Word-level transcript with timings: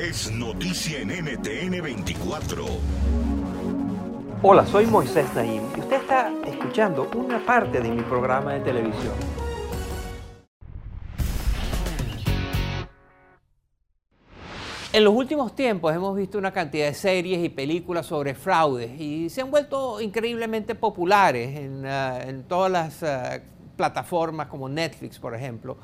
Es 0.00 0.30
noticia 0.32 1.00
en 1.00 1.08
NTN 1.10 1.82
24. 1.82 2.64
Hola, 4.42 4.66
soy 4.66 4.86
Moisés 4.86 5.26
Naim 5.34 5.62
y 5.76 5.80
usted 5.80 5.96
está 5.96 6.32
escuchando 6.46 7.10
una 7.14 7.44
parte 7.44 7.80
de 7.80 7.90
mi 7.90 8.02
programa 8.02 8.54
de 8.54 8.60
televisión. 8.60 9.14
En 14.92 15.04
los 15.04 15.14
últimos 15.14 15.54
tiempos 15.54 15.94
hemos 15.94 16.16
visto 16.16 16.36
una 16.36 16.52
cantidad 16.52 16.86
de 16.86 16.94
series 16.94 17.44
y 17.44 17.48
películas 17.48 18.06
sobre 18.06 18.34
fraudes 18.34 19.00
y 19.00 19.30
se 19.30 19.42
han 19.42 19.50
vuelto 19.50 20.00
increíblemente 20.00 20.74
populares 20.74 21.56
en, 21.56 21.84
uh, 21.84 22.28
en 22.28 22.42
todas 22.42 22.72
las 22.72 23.02
uh, 23.02 23.40
plataformas 23.80 24.48
como 24.48 24.68
Netflix, 24.68 25.18
por 25.18 25.34
ejemplo, 25.34 25.78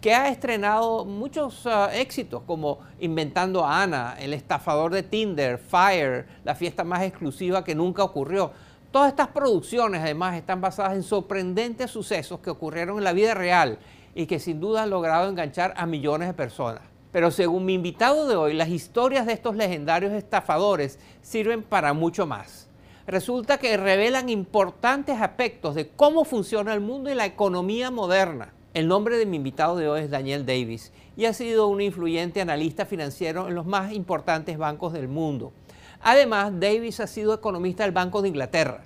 que 0.00 0.14
ha 0.14 0.28
estrenado 0.28 1.04
muchos 1.04 1.66
uh, 1.66 1.90
éxitos 1.92 2.44
como 2.46 2.78
Inventando 2.98 3.62
a 3.62 3.82
Ana, 3.82 4.16
El 4.18 4.32
estafador 4.32 4.90
de 4.90 5.02
Tinder, 5.02 5.58
Fire, 5.58 6.26
la 6.44 6.54
fiesta 6.54 6.82
más 6.82 7.02
exclusiva 7.02 7.62
que 7.62 7.74
nunca 7.74 8.04
ocurrió. 8.04 8.52
Todas 8.90 9.10
estas 9.10 9.28
producciones 9.28 10.00
además 10.00 10.34
están 10.34 10.62
basadas 10.62 10.94
en 10.94 11.02
sorprendentes 11.02 11.90
sucesos 11.90 12.40
que 12.40 12.48
ocurrieron 12.48 12.96
en 12.96 13.04
la 13.04 13.12
vida 13.12 13.34
real 13.34 13.78
y 14.14 14.24
que 14.24 14.38
sin 14.38 14.58
duda 14.58 14.84
han 14.84 14.90
logrado 14.90 15.28
enganchar 15.28 15.74
a 15.76 15.84
millones 15.84 16.28
de 16.28 16.34
personas. 16.34 16.80
Pero 17.12 17.30
según 17.30 17.66
mi 17.66 17.74
invitado 17.74 18.26
de 18.26 18.34
hoy, 18.34 18.54
las 18.54 18.70
historias 18.70 19.26
de 19.26 19.34
estos 19.34 19.56
legendarios 19.56 20.14
estafadores 20.14 20.98
sirven 21.20 21.62
para 21.62 21.92
mucho 21.92 22.26
más. 22.26 22.71
Resulta 23.06 23.58
que 23.58 23.76
revelan 23.76 24.28
importantes 24.28 25.20
aspectos 25.20 25.74
de 25.74 25.88
cómo 25.88 26.24
funciona 26.24 26.72
el 26.72 26.80
mundo 26.80 27.10
y 27.10 27.16
la 27.16 27.26
economía 27.26 27.90
moderna. 27.90 28.54
El 28.74 28.86
nombre 28.86 29.16
de 29.16 29.26
mi 29.26 29.38
invitado 29.38 29.76
de 29.76 29.88
hoy 29.88 30.02
es 30.02 30.10
Daniel 30.10 30.46
Davis 30.46 30.92
y 31.16 31.24
ha 31.24 31.32
sido 31.32 31.66
un 31.66 31.80
influyente 31.80 32.40
analista 32.40 32.86
financiero 32.86 33.48
en 33.48 33.56
los 33.56 33.66
más 33.66 33.92
importantes 33.92 34.56
bancos 34.56 34.92
del 34.92 35.08
mundo. 35.08 35.52
Además, 36.00 36.52
Davis 36.60 37.00
ha 37.00 37.08
sido 37.08 37.34
economista 37.34 37.82
del 37.82 37.90
Banco 37.90 38.22
de 38.22 38.28
Inglaterra. 38.28 38.84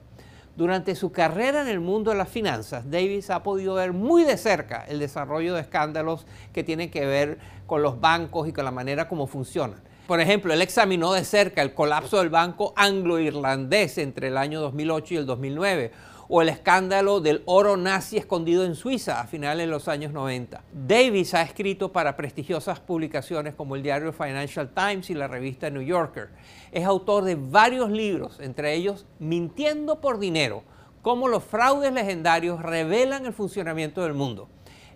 Durante 0.56 0.94
su 0.94 1.12
carrera 1.12 1.60
en 1.60 1.69
el 1.69 1.81
mundo 1.81 2.10
de 2.10 2.16
las 2.16 2.31
finanzas, 2.31 2.91
Davis 2.91 3.28
ha 3.28 3.43
podido 3.43 3.75
ver 3.75 3.93
muy 3.93 4.25
de 4.25 4.38
cerca 4.38 4.87
el 4.88 4.99
desarrollo 4.99 5.55
de 5.55 5.60
escándalos 5.60 6.26
que 6.55 6.65
tienen 6.65 6.91
que 6.91 7.05
ver 7.05 7.38
con 7.66 7.82
los 7.82 8.00
bancos 8.00 8.49
y 8.49 8.55
con 8.55 8.65
la 8.65 8.71
manera 8.71 9.09
como 9.09 9.26
funcionan. 9.26 9.82
Por 10.06 10.21
ejemplo, 10.21 10.53
él 10.53 10.62
examinó 10.62 11.12
de 11.12 11.25
cerca 11.25 11.62
el 11.62 11.75
colapso 11.75 12.19
del 12.19 12.28
banco 12.28 12.72
anglo-irlandés 12.77 13.99
entre 13.99 14.28
el 14.28 14.37
año 14.37 14.61
2008 14.61 15.15
y 15.15 15.17
el 15.17 15.27
2009 15.27 15.91
o 16.28 16.43
el 16.43 16.49
escándalo 16.49 17.21
del 17.21 17.43
oro 17.44 17.77
nazi 17.77 18.17
escondido 18.17 18.65
en 18.65 18.77
Suiza 18.77 19.21
a 19.21 19.27
finales 19.27 19.67
de 19.67 19.71
los 19.71 19.89
años 19.89 20.12
90. 20.12 20.62
Davis 20.72 21.34
ha 21.34 21.43
escrito 21.43 21.91
para 21.91 22.17
prestigiosas 22.17 22.78
publicaciones 22.78 23.55
como 23.55 23.75
el 23.75 23.83
diario 23.83 24.12
Financial 24.12 24.71
Times 24.72 25.11
y 25.11 25.15
la 25.15 25.27
revista 25.27 25.71
New 25.71 25.83
Yorker. 25.83 26.31
Es 26.71 26.84
autor 26.84 27.25
de 27.25 27.34
varios 27.34 27.91
libros, 27.91 28.38
entre 28.38 28.75
ellos 28.75 29.06
Mintiendo 29.19 30.00
por 30.00 30.21
Dinero, 30.21 30.62
cómo 31.03 31.27
los 31.27 31.43
fraudes 31.43 31.93
legendarios 31.93 32.62
revelan 32.62 33.27
el 33.27 33.33
funcionamiento 33.33 34.03
del 34.03 34.15
mundo. 34.15 34.49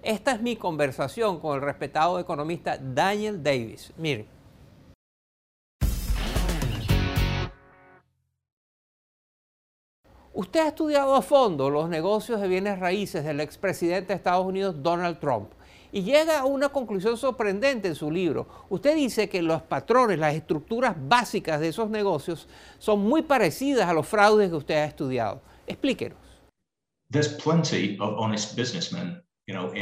Esta 0.03 0.33
es 0.33 0.41
mi 0.41 0.55
conversación 0.55 1.41
con 1.41 1.57
el 1.57 1.63
respetado 1.63 2.21
economista 2.21 2.79
Daniel 2.79 3.43
Davis. 3.43 3.93
Miren. 3.97 4.40
Usted 10.33 10.61
ha 10.61 10.69
estudiado 10.69 11.17
a 11.17 11.23
fondo 11.23 11.71
los 11.71 11.89
negocios 11.89 12.41
de 12.41 12.47
bienes 12.47 12.79
raíces 12.79 13.25
del 13.25 13.41
expresidente 13.41 14.09
de 14.09 14.15
Estados 14.15 14.47
Unidos 14.47 14.77
Donald 14.81 15.19
Trump 15.19 15.51
y 15.91 16.03
llega 16.03 16.39
a 16.39 16.45
una 16.45 16.69
conclusión 16.69 17.17
sorprendente 17.17 17.89
en 17.89 17.97
su 17.97 18.13
libro. 18.13 18.47
Usted 18.69 18.95
dice 18.95 19.29
que 19.29 19.43
los 19.43 19.63
patrones, 19.63 20.21
las 20.21 20.37
estructuras 20.37 20.95
básicas 20.97 21.59
de 21.59 21.69
esos 21.69 21.91
negocios 21.91 22.47
son 22.79 23.01
muy 23.01 23.23
parecidas 23.23 23.89
a 23.89 23.93
los 23.93 24.07
fraudes 24.07 24.51
que 24.51 24.57
usted 24.57 24.75
ha 24.77 24.85
estudiado. 24.85 25.43
Explíquenos. 25.67 26.19
There's 27.11 27.29
plenty 27.29 27.97
of 27.99 28.15
honest 28.17 28.57
businessmen 28.57 29.21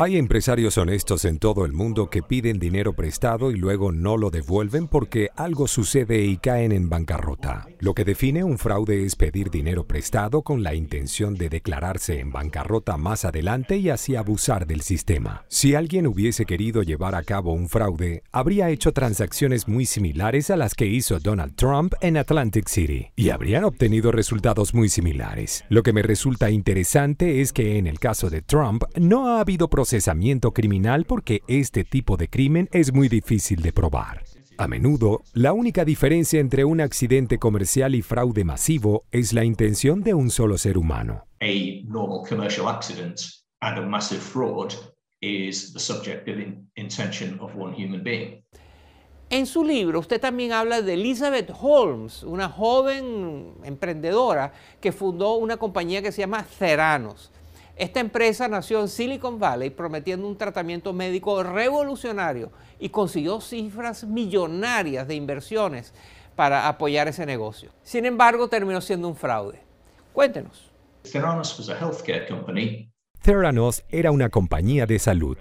hay 0.01 0.17
empresarios 0.17 0.79
honestos 0.79 1.25
en 1.25 1.39
todo 1.39 1.65
el 1.65 1.73
mundo 1.73 2.11
que 2.11 2.23
piden 2.23 2.59
dinero 2.59 2.95
prestado 2.95 3.51
y 3.51 3.56
luego 3.56 3.93
no 3.93 4.17
lo 4.17 4.31
devuelven 4.31 4.89
porque 4.89 5.31
algo 5.37 5.69
sucede 5.69 6.25
y 6.25 6.37
caen 6.37 6.73
en 6.73 6.89
bancarrota. 6.89 7.67
Lo 7.81 7.95
que 7.95 8.05
define 8.05 8.45
un 8.45 8.59
fraude 8.59 9.05
es 9.05 9.17
pedir 9.17 9.51
dinero 9.51 9.87
prestado 9.87 10.43
con 10.43 10.62
la 10.62 10.75
intención 10.75 11.34
de 11.34 11.49
declararse 11.49 12.21
en 12.21 12.31
bancarrota 12.31 12.97
más 12.97 13.25
adelante 13.25 13.77
y 13.77 13.91
así 13.91 14.17
abusar 14.17 14.67
del 14.67 14.83
sistema. 14.83 15.45
Si 15.49 15.75
alguien 15.75 16.07
hubiese 16.07 16.47
querido 16.47 16.83
llevar 16.83 17.15
a 17.15 17.23
cabo 17.23 17.53
un 17.53 17.69
fraude, 17.69 18.23
habría 18.33 18.71
hecho 18.71 18.93
transacciones 18.93 19.69
muy 19.69 19.87
similares 19.87 20.51
a 20.51 20.57
las 20.57 20.75
que 20.75 20.87
hizo 20.87 21.19
Donald 21.19 21.57
Trump 21.57 21.95
en 22.01 22.17
Atlantic 22.17 22.69
City 22.69 23.11
y 23.17 23.31
habrían 23.31 23.65
obtenido 23.65 24.12
resultados 24.12 24.75
muy 24.75 24.89
similares. 24.89 25.65
Lo 25.69 25.83
que 25.83 25.93
me 25.93 26.03
resulta 26.03 26.51
interesante 26.51 27.41
es 27.41 27.53
que 27.53 27.78
en 27.78 27.87
el 27.87 27.99
caso 27.99 28.31
de 28.31 28.43
Trump 28.43 28.84
no 28.97 29.28
ha 29.28 29.41
habido 29.41 29.58
procesamiento 29.67 30.53
criminal 30.53 31.05
porque 31.05 31.43
este 31.49 31.83
tipo 31.83 32.17
de 32.17 32.29
crimen 32.29 32.69
es 32.71 32.93
muy 32.93 33.09
difícil 33.09 33.63
de 33.63 33.73
probar. 33.73 34.23
A 34.61 34.69
menudo, 34.69 35.23
la 35.35 35.53
única 35.53 35.85
diferencia 35.85 36.39
entre 36.39 36.65
un 36.65 36.81
accidente 36.81 37.39
comercial 37.39 37.97
y 37.97 38.03
fraude 38.03 38.45
masivo 38.45 39.05
es 39.11 39.33
la 39.33 39.45
intención 39.45 40.03
de 40.03 40.15
un 40.15 40.31
solo 40.31 40.57
ser 40.57 40.79
humano. 40.79 41.25
A 41.41 41.83
normal 41.85 42.23
commercial 42.29 42.69
accident 42.69 43.21
and 43.61 43.79
a 43.79 43.83
massive 43.83 44.21
fraud 44.21 44.73
is 45.21 45.73
the 45.73 45.81
subjective 45.81 46.57
intention 46.77 47.39
of 47.41 47.55
one 47.57 47.75
human 47.75 48.03
being. 48.05 48.45
En 49.31 49.45
su 49.45 49.63
libro 49.63 50.01
usted 50.01 50.21
también 50.21 50.53
habla 50.53 50.81
de 50.81 50.95
Elizabeth 50.95 51.51
Holmes, 51.61 52.23
una 52.23 52.49
joven 52.49 53.55
emprendedora 53.63 54.53
que 54.81 54.91
fundó 54.91 55.35
una 55.35 55.59
compañía 55.59 56.01
que 56.01 56.13
se 56.13 56.23
llama 56.23 56.43
Ceranos. 56.43 57.31
Esta 57.78 58.00
empresa 58.00 58.49
nació 58.49 58.81
en 58.81 58.89
Silicon 58.89 59.39
Valley 59.39 59.71
prometiendo 59.71 60.27
un 60.27 60.37
tratamiento 60.37 60.93
médico 60.93 61.44
revolucionario 61.44 62.50
y 62.80 62.89
consiguió 62.89 63.41
cifras 63.41 64.03
millonarias 64.03 65.07
de 65.07 65.15
inversiones 65.15 65.95
para 66.34 66.66
apoyar 66.66 67.07
ese 67.07 67.25
negocio. 67.25 67.71
Sin 67.84 68.04
embargo, 68.04 68.48
terminó 68.48 68.80
siendo 68.80 69.07
un 69.07 69.15
fraude. 69.15 69.60
Cuéntenos. 70.13 70.72
Theranos 73.22 73.84
era 73.89 74.10
una 74.10 74.28
compañía 74.28 74.84
de 74.84 74.98
salud 74.98 75.39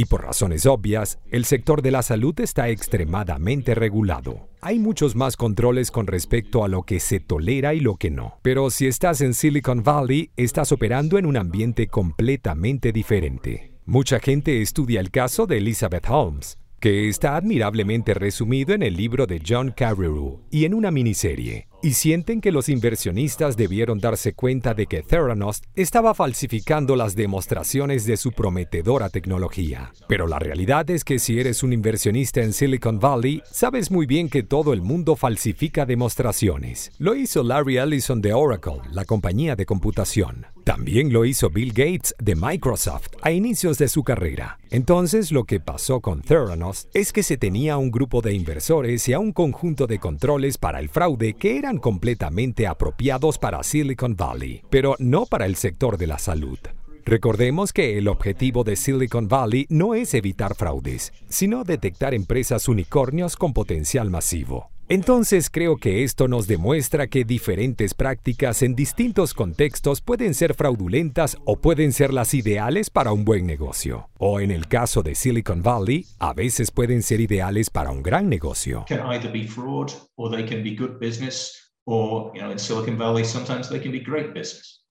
y 0.00 0.06
por 0.06 0.22
razones 0.22 0.64
obvias, 0.64 1.18
el 1.30 1.44
sector 1.44 1.82
de 1.82 1.90
la 1.90 2.02
salud 2.02 2.40
está 2.40 2.70
extremadamente 2.70 3.74
regulado. 3.74 4.48
Hay 4.62 4.78
muchos 4.78 5.14
más 5.14 5.36
controles 5.36 5.90
con 5.90 6.06
respecto 6.06 6.64
a 6.64 6.68
lo 6.68 6.84
que 6.84 7.00
se 7.00 7.20
tolera 7.20 7.74
y 7.74 7.80
lo 7.80 7.96
que 7.96 8.10
no. 8.10 8.38
Pero 8.40 8.70
si 8.70 8.86
estás 8.86 9.20
en 9.20 9.34
Silicon 9.34 9.82
Valley, 9.82 10.30
estás 10.38 10.72
operando 10.72 11.18
en 11.18 11.26
un 11.26 11.36
ambiente 11.36 11.88
completamente 11.88 12.92
diferente. 12.92 13.74
Mucha 13.84 14.20
gente 14.20 14.62
estudia 14.62 15.00
el 15.00 15.10
caso 15.10 15.46
de 15.46 15.58
Elizabeth 15.58 16.08
Holmes, 16.08 16.56
que 16.80 17.10
está 17.10 17.36
admirablemente 17.36 18.14
resumido 18.14 18.72
en 18.72 18.82
el 18.82 18.96
libro 18.96 19.26
de 19.26 19.42
John 19.46 19.70
Carreyrou 19.76 20.40
y 20.50 20.64
en 20.64 20.72
una 20.72 20.90
miniserie. 20.90 21.68
Y 21.82 21.94
sienten 21.94 22.40
que 22.40 22.52
los 22.52 22.68
inversionistas 22.68 23.56
debieron 23.56 23.98
darse 23.98 24.34
cuenta 24.34 24.74
de 24.74 24.86
que 24.86 25.02
Theranos 25.02 25.62
estaba 25.74 26.14
falsificando 26.14 26.96
las 26.96 27.14
demostraciones 27.16 28.04
de 28.04 28.16
su 28.16 28.32
prometedora 28.32 29.08
tecnología. 29.08 29.92
Pero 30.08 30.26
la 30.26 30.38
realidad 30.38 30.88
es 30.90 31.04
que 31.04 31.18
si 31.18 31.40
eres 31.40 31.62
un 31.62 31.72
inversionista 31.72 32.42
en 32.42 32.52
Silicon 32.52 32.98
Valley, 32.98 33.42
sabes 33.50 33.90
muy 33.90 34.06
bien 34.06 34.28
que 34.28 34.42
todo 34.42 34.72
el 34.72 34.82
mundo 34.82 35.16
falsifica 35.16 35.86
demostraciones. 35.86 36.92
Lo 36.98 37.14
hizo 37.14 37.42
Larry 37.42 37.78
Ellison 37.78 38.20
de 38.20 38.32
Oracle, 38.32 38.80
la 38.92 39.04
compañía 39.04 39.56
de 39.56 39.66
computación. 39.66 40.46
También 40.70 41.12
lo 41.12 41.24
hizo 41.24 41.50
Bill 41.50 41.72
Gates 41.72 42.14
de 42.20 42.36
Microsoft 42.36 43.08
a 43.22 43.32
inicios 43.32 43.76
de 43.76 43.88
su 43.88 44.04
carrera. 44.04 44.60
Entonces 44.70 45.32
lo 45.32 45.42
que 45.42 45.58
pasó 45.58 46.00
con 46.00 46.22
Theranos 46.22 46.86
es 46.94 47.12
que 47.12 47.24
se 47.24 47.36
tenía 47.36 47.76
un 47.76 47.90
grupo 47.90 48.22
de 48.22 48.34
inversores 48.34 49.08
y 49.08 49.12
a 49.12 49.18
un 49.18 49.32
conjunto 49.32 49.88
de 49.88 49.98
controles 49.98 50.58
para 50.58 50.78
el 50.78 50.88
fraude 50.88 51.34
que 51.34 51.58
eran 51.58 51.78
completamente 51.78 52.68
apropiados 52.68 53.36
para 53.36 53.64
Silicon 53.64 54.14
Valley, 54.14 54.62
pero 54.70 54.94
no 55.00 55.26
para 55.26 55.46
el 55.46 55.56
sector 55.56 55.98
de 55.98 56.06
la 56.06 56.20
salud. 56.20 56.60
Recordemos 57.04 57.72
que 57.72 57.98
el 57.98 58.06
objetivo 58.06 58.62
de 58.62 58.76
Silicon 58.76 59.26
Valley 59.26 59.66
no 59.70 59.96
es 59.96 60.14
evitar 60.14 60.54
fraudes, 60.54 61.12
sino 61.28 61.64
detectar 61.64 62.14
empresas 62.14 62.68
unicornios 62.68 63.34
con 63.34 63.52
potencial 63.52 64.08
masivo. 64.08 64.70
Entonces 64.92 65.50
creo 65.50 65.76
que 65.76 66.02
esto 66.02 66.26
nos 66.26 66.48
demuestra 66.48 67.06
que 67.06 67.24
diferentes 67.24 67.94
prácticas 67.94 68.60
en 68.60 68.74
distintos 68.74 69.34
contextos 69.34 70.00
pueden 70.00 70.34
ser 70.34 70.52
fraudulentas 70.52 71.36
o 71.44 71.60
pueden 71.60 71.92
ser 71.92 72.12
las 72.12 72.34
ideales 72.34 72.90
para 72.90 73.12
un 73.12 73.24
buen 73.24 73.46
negocio. 73.46 74.08
O 74.18 74.40
en 74.40 74.50
el 74.50 74.66
caso 74.66 75.04
de 75.04 75.14
Silicon 75.14 75.62
Valley, 75.62 76.06
a 76.18 76.32
veces 76.32 76.72
pueden 76.72 77.04
ser 77.04 77.20
ideales 77.20 77.70
para 77.70 77.92
un 77.92 78.02
gran 78.02 78.28
negocio. 78.28 78.84
Can 78.88 79.06
either 79.12 79.30
be 79.30 79.46
fraud 79.46 79.92
or 80.16 80.28
they 80.28 80.44
can 80.44 80.64
be 80.64 80.74
good 80.74 80.98
business 80.98 81.72
or, 81.84 82.32
you 82.34 82.40
know, 82.40 82.50
in 82.50 82.58
Silicon 82.58 82.98
Valley 82.98 83.24
sometimes 83.24 83.68
they 83.68 83.80
can 83.80 83.92
be 83.92 84.00
great 84.00 84.34
business. 84.34 84.84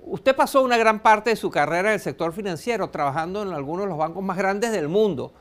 Usted 0.00 0.36
pasó 0.36 0.62
una 0.62 0.76
gran 0.76 1.00
parte 1.00 1.30
de 1.30 1.36
su 1.36 1.50
carrera 1.50 1.88
en 1.88 1.94
el 1.94 2.00
sector 2.00 2.34
financiero 2.34 2.90
trabajando 2.90 3.40
en 3.40 3.54
algunos 3.54 3.86
de 3.86 3.88
los 3.88 3.98
bancos 3.98 4.22
más 4.22 4.36
grandes 4.36 4.72
del 4.72 4.88
mundo 4.88 5.32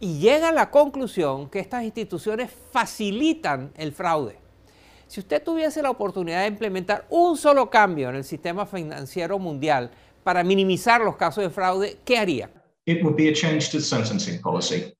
y 0.00 0.18
llega 0.18 0.50
a 0.50 0.52
la 0.52 0.70
conclusión 0.70 1.48
que 1.50 1.58
estas 1.58 1.84
instituciones 1.84 2.50
facilitan 2.72 3.72
el 3.76 3.92
fraude. 3.92 4.38
Si 5.06 5.20
usted 5.20 5.42
tuviese 5.42 5.82
la 5.82 5.90
oportunidad 5.90 6.42
de 6.42 6.48
implementar 6.48 7.06
un 7.08 7.36
solo 7.36 7.70
cambio 7.70 8.10
en 8.10 8.16
el 8.16 8.24
sistema 8.24 8.66
financiero 8.66 9.38
mundial 9.38 9.90
para 10.22 10.44
minimizar 10.44 11.00
los 11.00 11.16
casos 11.16 11.44
de 11.44 11.50
fraude, 11.50 11.98
¿qué 12.04 12.18
haría? 12.18 12.50
It 12.84 13.02
would 13.02 13.16
be 13.16 13.28
a 13.28 13.32
change 13.32 13.70
to 13.70 13.80
sentencing 13.80 14.40
policy 14.40 14.92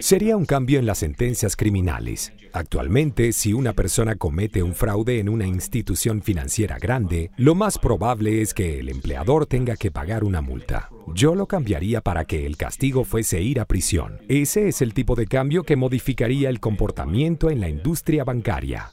Sería 0.00 0.36
un 0.36 0.44
cambio 0.44 0.78
en 0.78 0.86
las 0.86 0.98
sentencias 0.98 1.56
criminales. 1.56 2.32
Actualmente, 2.52 3.32
si 3.32 3.52
una 3.52 3.72
persona 3.72 4.16
comete 4.16 4.62
un 4.62 4.74
fraude 4.74 5.18
en 5.18 5.28
una 5.28 5.46
institución 5.46 6.22
financiera 6.22 6.78
grande, 6.78 7.30
lo 7.36 7.54
más 7.54 7.78
probable 7.78 8.40
es 8.42 8.54
que 8.54 8.80
el 8.80 8.88
empleador 8.88 9.46
tenga 9.46 9.76
que 9.76 9.90
pagar 9.90 10.24
una 10.24 10.40
multa. 10.40 10.90
Yo 11.14 11.34
lo 11.34 11.46
cambiaría 11.46 12.00
para 12.00 12.24
que 12.24 12.46
el 12.46 12.56
castigo 12.56 13.04
fuese 13.04 13.42
ir 13.42 13.60
a 13.60 13.66
prisión. 13.66 14.20
Ese 14.28 14.68
es 14.68 14.82
el 14.82 14.94
tipo 14.94 15.14
de 15.14 15.26
cambio 15.26 15.64
que 15.64 15.76
modificaría 15.76 16.48
el 16.48 16.60
comportamiento 16.60 17.50
en 17.50 17.60
la 17.60 17.68
industria 17.68 18.24
bancaria. 18.24 18.90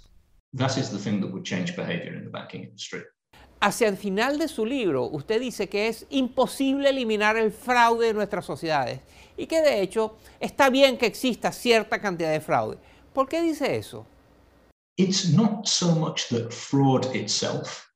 Hacia 3.66 3.88
el 3.88 3.96
final 3.96 4.40
de 4.40 4.50
su 4.50 4.66
libro, 4.66 5.06
usted 5.06 5.40
dice 5.40 5.70
que 5.70 5.88
es 5.88 6.06
imposible 6.10 6.90
eliminar 6.90 7.38
el 7.38 7.50
fraude 7.50 8.08
de 8.08 8.14
nuestras 8.14 8.46
sociedades 8.46 9.00
y 9.38 9.48
que 9.48 9.62
de 9.62 9.80
hecho 9.80 10.18
está 10.42 10.70
bien 10.70 10.98
que 10.98 11.06
exista 11.06 11.54
cierta 11.54 12.02
cantidad 12.02 12.34
de 12.34 12.42
fraude. 12.42 12.78
¿Por 13.14 13.30
qué 13.30 13.42
dice 13.42 13.78
eso? 13.78 14.06
It's 14.98 15.30
not 15.30 15.66
so 15.66 15.96
much 15.96 16.28
that 16.28 16.52
fraud 16.52 17.06
itself. 17.16 17.88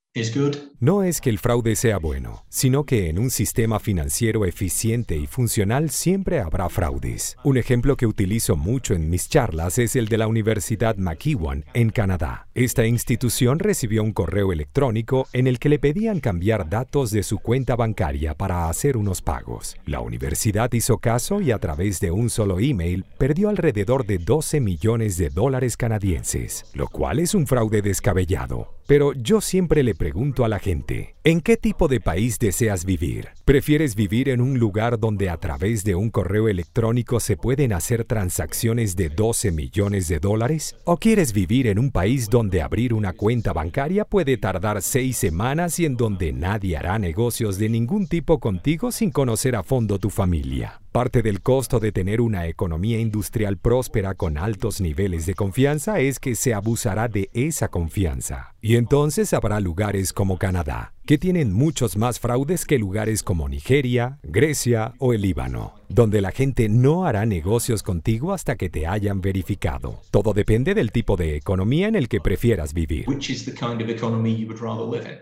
No 0.79 1.03
es 1.03 1.21
que 1.21 1.29
el 1.29 1.39
fraude 1.39 1.75
sea 1.75 1.97
bueno, 1.97 2.43
sino 2.49 2.85
que 2.85 3.09
en 3.09 3.19
un 3.19 3.29
sistema 3.29 3.79
financiero 3.79 4.45
eficiente 4.45 5.15
y 5.15 5.27
funcional 5.27 5.89
siempre 5.89 6.39
habrá 6.39 6.69
fraudes. 6.69 7.37
Un 7.43 7.57
ejemplo 7.57 7.97
que 7.97 8.05
utilizo 8.05 8.55
mucho 8.55 8.93
en 8.93 9.09
mis 9.09 9.29
charlas 9.29 9.77
es 9.77 9.95
el 9.95 10.07
de 10.07 10.17
la 10.17 10.27
Universidad 10.27 10.97
McEwan 10.97 11.65
en 11.73 11.89
Canadá. 11.89 12.47
Esta 12.53 12.85
institución 12.85 13.59
recibió 13.59 14.03
un 14.03 14.11
correo 14.11 14.51
electrónico 14.51 15.27
en 15.33 15.47
el 15.47 15.59
que 15.59 15.69
le 15.69 15.79
pedían 15.79 16.19
cambiar 16.19 16.69
datos 16.69 17.11
de 17.11 17.23
su 17.23 17.39
cuenta 17.39 17.75
bancaria 17.75 18.33
para 18.33 18.69
hacer 18.69 18.97
unos 18.97 19.21
pagos. 19.21 19.77
La 19.85 20.01
universidad 20.01 20.71
hizo 20.73 20.97
caso 20.97 21.41
y 21.41 21.51
a 21.51 21.59
través 21.59 21.99
de 21.99 22.11
un 22.11 22.29
solo 22.29 22.59
email 22.59 23.05
perdió 23.17 23.49
alrededor 23.49 24.05
de 24.05 24.17
12 24.17 24.61
millones 24.61 25.17
de 25.17 25.29
dólares 25.29 25.77
canadienses, 25.77 26.65
lo 26.73 26.87
cual 26.87 27.19
es 27.19 27.35
un 27.35 27.47
fraude 27.47 27.81
descabellado. 27.81 28.76
Pero 28.87 29.11
yo 29.11 29.41
siempre 29.41 29.83
le 29.83 29.95
pregunto 29.95 30.45
a 30.45 30.47
la 30.47 30.59
gente, 30.59 31.17
¿en 31.25 31.41
qué 31.41 31.57
tipo 31.57 31.89
de 31.89 31.99
país 31.99 32.39
deseas 32.39 32.85
vivir? 32.85 33.27
¿Prefieres 33.43 33.95
vivir 33.95 34.29
en 34.29 34.39
un 34.39 34.59
lugar 34.59 34.97
donde 34.97 35.29
a 35.29 35.35
través 35.35 35.83
de 35.83 35.95
un 35.95 36.09
correo 36.09 36.47
electrónico 36.47 37.19
se 37.19 37.35
pueden 37.35 37.73
hacer 37.73 38.05
transacciones 38.05 38.95
de 38.95 39.09
12 39.09 39.51
millones 39.51 40.07
de 40.07 40.19
dólares? 40.19 40.77
¿O 40.85 40.95
quieres 40.95 41.33
vivir 41.33 41.67
en 41.67 41.79
un 41.79 41.91
país 41.91 42.29
donde 42.29 42.61
abrir 42.61 42.93
una 42.93 43.11
cuenta 43.11 43.51
bancaria 43.51 44.05
puede 44.05 44.37
tardar 44.37 44.81
seis 44.81 45.17
semanas 45.17 45.77
y 45.79 45.85
en 45.85 45.97
donde 45.97 46.31
nadie 46.31 46.77
hará 46.77 46.97
negocios 46.97 47.57
de 47.57 47.67
ningún 47.67 48.07
tipo 48.07 48.39
contigo 48.39 48.93
sin 48.93 49.11
conocer 49.11 49.57
a 49.57 49.63
fondo 49.63 49.99
tu 49.99 50.09
familia? 50.09 50.79
Parte 50.97 51.21
del 51.21 51.43
costo 51.43 51.79
de 51.79 51.91
tener 51.91 52.21
una 52.21 52.47
economía 52.47 52.99
industrial 52.99 53.57
próspera 53.57 54.15
con 54.15 54.35
altos 54.35 54.81
niveles 54.81 55.27
de 55.27 55.35
confianza 55.35 55.99
es 55.99 56.17
que 56.17 56.33
se 56.33 56.55
abusará 56.55 57.07
de 57.07 57.29
esa 57.33 57.67
confianza. 57.67 58.55
Y 58.61 58.77
entonces 58.77 59.31
habrá 59.31 59.59
lugares 59.59 60.11
como 60.11 60.39
Canadá, 60.39 60.95
que 61.05 61.19
tienen 61.19 61.53
muchos 61.53 61.97
más 61.97 62.19
fraudes 62.19 62.65
que 62.65 62.79
lugares 62.79 63.21
como 63.21 63.47
Nigeria, 63.47 64.17
Grecia 64.23 64.95
o 64.97 65.13
el 65.13 65.21
Líbano, 65.21 65.75
donde 65.87 66.19
la 66.19 66.31
gente 66.31 66.67
no 66.67 67.05
hará 67.05 67.27
negocios 67.27 67.83
contigo 67.83 68.33
hasta 68.33 68.55
que 68.55 68.71
te 68.71 68.87
hayan 68.87 69.21
verificado. 69.21 70.01
Todo 70.09 70.33
depende 70.33 70.73
del 70.73 70.91
tipo 70.91 71.15
de 71.15 71.35
economía 71.35 71.89
en 71.89 71.95
el 71.95 72.07
que 72.07 72.21
prefieras 72.21 72.73
vivir. 72.73 73.07
Which 73.07 73.29
is 73.29 73.45
the 73.45 73.53
kind 73.53 73.83
of 73.83 73.89
economy 73.89 74.35
you 74.35 74.47
would 74.47 74.59
rather 74.59 74.87
live 74.87 75.07
in? 75.07 75.19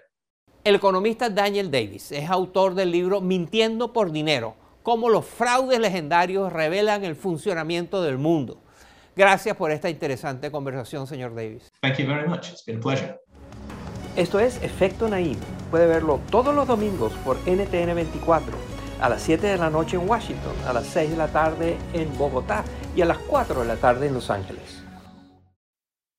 El 0.64 0.76
economista 0.76 1.30
Daniel 1.30 1.70
Davis 1.70 2.14
es 2.14 2.30
autor 2.30 2.76
del 2.76 2.92
libro 2.92 3.20
Mintiendo 3.22 3.94
por 3.94 4.12
Dinero, 4.12 4.56
cómo 4.86 5.10
los 5.10 5.26
fraudes 5.26 5.80
legendarios 5.80 6.54
revelan 6.54 7.04
el 7.04 7.16
funcionamiento 7.16 8.04
del 8.04 8.20
mundo. 8.20 8.62
Gracias 9.16 9.58
por 9.58 9.72
esta 9.72 9.90
interesante 9.90 10.52
conversación, 10.52 11.08
señor 11.08 11.34
Davis. 11.34 11.72
Thank 11.82 11.98
you 11.98 12.06
very 12.06 12.30
much. 12.30 12.52
It's 12.52 12.64
been 12.64 12.78
a 12.78 12.82
pleasure. 12.82 13.20
Esto 14.16 14.40
es 14.40 14.62
Efecto 14.62 15.10
Naim. 15.10 15.38
Puede 15.72 15.88
verlo 15.88 16.22
todos 16.30 16.54
los 16.54 16.68
domingos 16.68 17.14
por 17.26 17.38
NTN 17.48 17.96
24, 17.96 18.56
a 19.02 19.10
las 19.10 19.24
7 19.24 19.48
de 19.48 19.58
la 19.58 19.72
noche 19.72 19.98
en 19.98 20.08
Washington, 20.08 20.54
a 20.68 20.74
las 20.74 20.86
6 20.86 21.10
de 21.10 21.18
la 21.18 21.30
tarde 21.30 21.78
en 21.94 22.16
Bogotá 22.16 22.64
y 22.96 23.02
a 23.02 23.06
las 23.06 23.18
4 23.18 23.62
de 23.62 23.66
la 23.66 23.78
tarde 23.78 24.06
en 24.06 24.14
Los 24.14 24.30
Ángeles. 24.30 24.84